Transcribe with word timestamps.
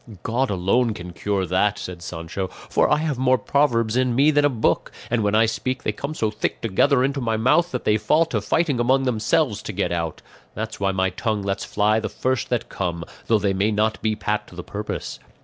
"God 0.23 0.49
alone 0.49 0.95
can 0.95 1.13
cure 1.13 1.45
that," 1.45 1.77
said 1.77 2.01
Sancho; 2.01 2.47
"for 2.47 2.89
I 2.89 2.97
have 2.97 3.19
more 3.19 3.37
proverbs 3.37 3.95
in 3.95 4.15
me 4.15 4.31
than 4.31 4.43
a 4.43 4.49
book, 4.49 4.91
and 5.11 5.21
when 5.21 5.35
I 5.35 5.45
speak 5.45 5.83
they 5.83 5.91
come 5.91 6.15
so 6.15 6.31
thick 6.31 6.59
together 6.59 7.03
into 7.03 7.21
my 7.21 7.37
mouth 7.37 7.69
that 7.71 7.83
they 7.85 7.97
fall 7.99 8.25
to 8.25 8.41
fighting 8.41 8.79
among 8.79 9.03
themselves 9.03 9.61
to 9.61 9.71
get 9.71 9.91
out; 9.91 10.23
that's 10.55 10.79
why 10.79 10.91
my 10.91 11.11
tongue 11.11 11.43
lets 11.43 11.65
fly 11.65 11.99
the 11.99 12.09
first 12.09 12.49
that 12.49 12.67
come, 12.67 13.03
though 13.27 13.37
they 13.37 13.53
may 13.53 13.69
not 13.69 14.01
be 14.01 14.15
pat 14.15 14.47
to 14.47 14.55
the 14.55 14.63
purpose. 14.63 15.19